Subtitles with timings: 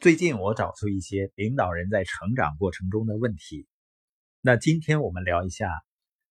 [0.00, 3.66] 最近我找出一些领导人在成长过程中的问题。
[4.40, 5.68] 那今天我们聊一下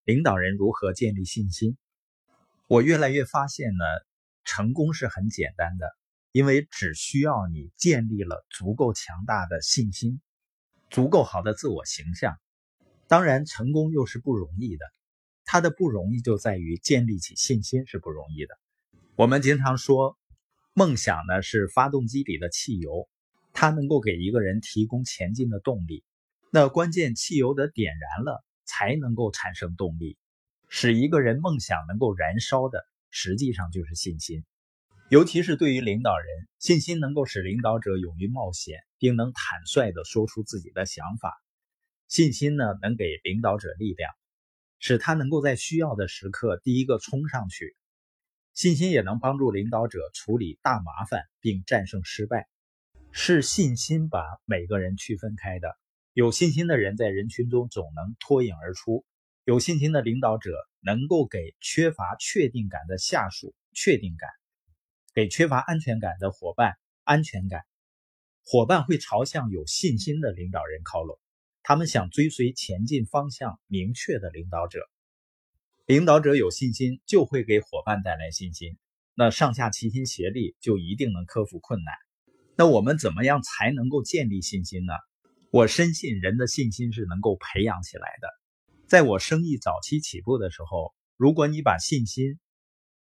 [0.06, 1.77] 领导人如何建立信心。
[2.66, 3.85] 我越来越发现呢，
[4.43, 5.87] 成功是很简单的，
[6.32, 10.20] 因为只需要你建立了足够强大的信心，
[10.89, 12.39] 足够好的自我形象。
[13.07, 14.86] 当然，成功又是不容易的，
[15.45, 18.57] 它的不容易就在于建立起信心是不容易的。
[19.15, 20.17] 我们经常说，
[20.73, 23.07] 梦想呢是发动机里的汽油。
[23.62, 26.05] 它能够给一个人提供前进的动力，
[26.50, 30.17] 那关键汽油的点燃了，才能够产生动力，
[30.70, 34.45] 使一个人梦想能够燃烧的，实际上就是信心。
[35.09, 41.38] 尤其是对于领导人，信心能够使领导者勇于冒险，并能坦率地说出自己的想法。
[42.08, 44.09] 信心呢，能给领导者力量，
[44.80, 47.76] 使他能够在需要的时刻第一个冲上去。
[48.53, 52.48] 信心也能帮助领导者处理大麻烦，并战胜失败。
[53.12, 55.77] 是信心把每个人区分开的。
[56.13, 59.06] 有信心的人在人群中总能脱颖而出。
[59.45, 64.30] 有信心的领导者能够给缺乏确定感的下属确定感，
[65.14, 67.64] 给缺乏安全感的伙伴安全感。
[68.44, 71.20] 伙伴会朝向有信心的领导人靠拢，
[71.64, 74.88] 他们想追随前进方向明确的领导者。
[75.86, 78.78] 领导者有信心，就会给伙伴带来信心。
[79.16, 81.95] 那上下齐心协力，就一定能克服困难。
[82.59, 84.91] 那我们怎么样才能够建立信心呢？
[85.49, 88.27] 我深信人的信心是能够培养起来的。
[88.85, 92.37] 在我生意早期起步的时候，如果你把信心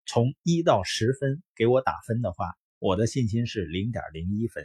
[0.07, 4.65] 从一到十分给我打分的话，我的信心是零点零一分。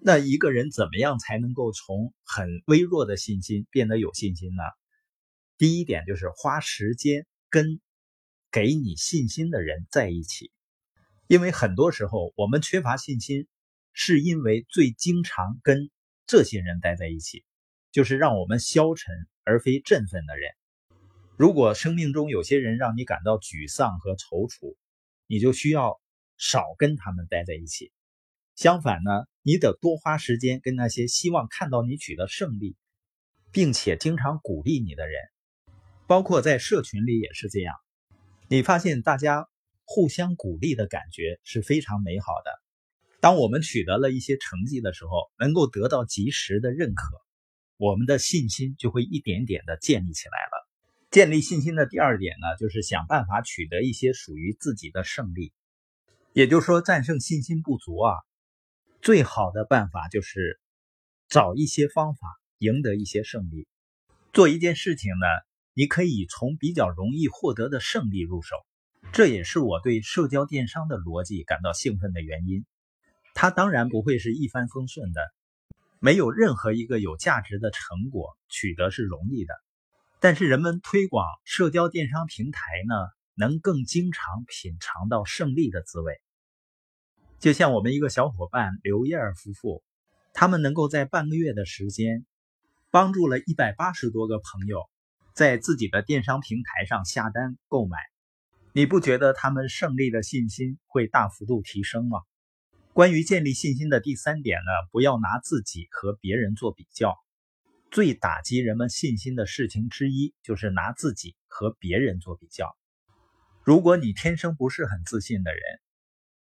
[0.00, 4.64] 那一个人怎么样才能够从很微弱的信心变得有信心呢？
[5.58, 7.80] 第一点就是花时间跟
[8.50, 10.50] 给你信心的人在一起，
[11.28, 13.46] 因为很多时候我们缺乏信心。
[13.92, 15.90] 是因为最经常跟
[16.26, 17.44] 这些人待在一起，
[17.90, 20.50] 就是让我们消沉而非振奋的人。
[21.36, 24.76] 如果生命中有些人让你感到沮丧和踌躇，
[25.26, 26.00] 你就需要
[26.36, 27.92] 少跟他们待在一起。
[28.54, 32.76] 相反呢，你得多花时间跟那些希望看到你取得胜利，
[33.50, 35.20] 并且经常鼓励你的人。
[36.06, 37.74] 包括在社群里也是这样。
[38.48, 39.48] 你发现大家
[39.84, 42.61] 互相鼓励的感觉是非常美好的。
[43.22, 47.04] 当我们取得了一些成绩的时候，能够得到及时的认可，
[47.76, 50.68] 我们的信心就会一点点的建立起来了。
[51.08, 55.52] 建立信心的第二点呢，就是想办法取得一些属于自己的胜利。
[56.32, 58.12] 也就是说，战胜信心不足啊，
[59.00, 60.60] 最好的办法就是
[61.28, 62.26] 找一些方法
[62.58, 63.68] 赢得一些胜利。
[64.32, 65.26] 做一件事情呢，
[65.74, 68.56] 你可以从比较容易获得的胜利入手，
[69.12, 72.64] 这也是我对社交电商的逻辑感到兴奋的原因。
[73.42, 75.20] 它当然不会是一帆风顺的，
[75.98, 79.52] 没有任何一个有价值的成果取得是容易的。
[80.20, 82.94] 但是人们推广社交电商平台呢，
[83.34, 86.20] 能更经常品尝到胜利的滋味。
[87.40, 89.82] 就像我们一个小伙伴刘燕夫妇，
[90.32, 92.24] 他们能够在半个月的时间，
[92.92, 94.88] 帮助了一百八十多个朋友
[95.34, 97.98] 在自己的电商平台上下单购买。
[98.72, 102.20] 你不觉得他们胜利的信心会大幅度提升吗？
[102.94, 107.16] 关于建立信心的第三点呢，不要拿自己和别人做比较。
[107.90, 112.76] 最打击人们信心的事情之一，就是拿自己和别人做比较。
[113.64, 115.62] 如果你天生不是很自信的人，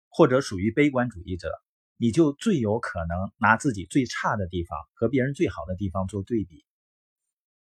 [0.10, 1.50] 或者属于悲观主义者，
[1.96, 6.66] 你就最有可能拿自己最差的地方和别人最好的地方做对比，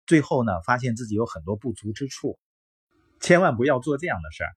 [0.04, 2.40] 最后呢，发现自己有很多不足之处。
[3.20, 4.50] 千万不要做这样的事儿。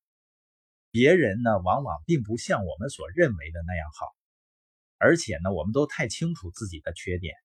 [0.97, 4.07] 别人呢，往往并不像我们所认为的那样好，
[4.97, 7.35] 而且呢，我们都太清楚自己的缺点，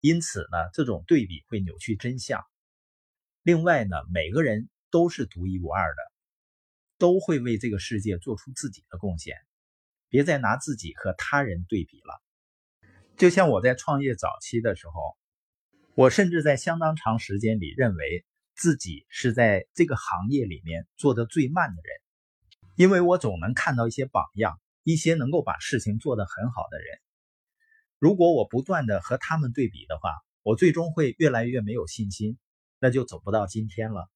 [0.00, 2.42] 因此呢，这种对比会扭曲真相。
[3.42, 6.02] 另外呢，每个人都是独一无二的，
[6.96, 9.36] 都会为这个世界做出自己的贡献。
[10.08, 12.22] 别再拿自己和他人对比了。
[13.18, 15.18] 就像我在创业早期的时候，
[15.94, 22.05] 我甚至在相当长时间里认为自己是在这个行业里面做的最慢的人。
[22.76, 26.98] 因为我总能看到一些榜样，一些能够把事情做得很好的人。
[27.98, 30.12] 如果我不断的和他们对比的话，
[30.42, 32.38] 我最终会越来越没有信心，
[32.78, 34.10] 那就走不到今天了。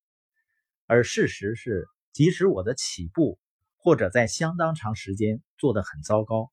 [0.86, 3.38] 而事实是，即使我的起步
[3.78, 6.52] 或者在相当长时间做得很糟糕，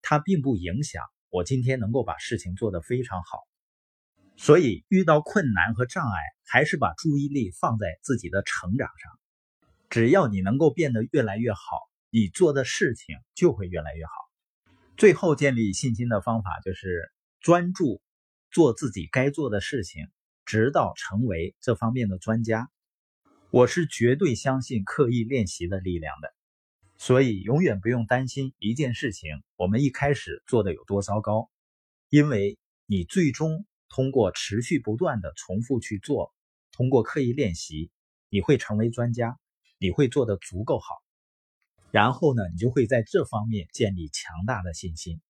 [0.00, 3.38] 它并不影响我今天能够把事情做得非常好。
[4.38, 9.21] 所以，遇到困难和障碍，还是把注意力放在自己的成长上。
[9.92, 11.60] 只要你能够变得越来越好，
[12.08, 14.12] 你做的事情就会越来越好。
[14.96, 18.00] 最后建立信心的方法就是专注
[18.50, 20.08] 做自己该做的事情，
[20.46, 22.70] 直到成为这方面的专家。
[23.50, 26.32] 我是绝对相信刻意练习的力量的，
[26.96, 31.50] 所以永远不用担心一件事情我们一开始做的有多糟糕，
[32.08, 32.56] 因为
[32.86, 36.32] 你最终通过持续不断的重复去做，
[36.70, 37.90] 通过刻意练习，
[38.30, 39.38] 你会成为专家，
[39.82, 40.86] 你会做的足够好。
[41.90, 45.20] 然后呢，你就会在这方面建立强大的信心。